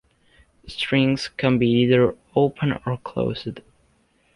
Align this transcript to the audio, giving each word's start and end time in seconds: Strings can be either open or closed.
Strings 0.65 1.27
can 1.27 1.59
be 1.59 1.67
either 1.67 2.15
open 2.35 2.73
or 2.87 2.97
closed. 3.03 3.59